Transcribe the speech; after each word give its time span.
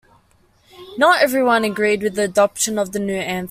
Not 0.97 1.21
everyone 1.21 1.63
agreed 1.63 2.01
with 2.01 2.15
the 2.15 2.23
adoption 2.23 2.79
of 2.79 2.91
the 2.91 2.97
new 2.97 3.13
anthem. 3.13 3.39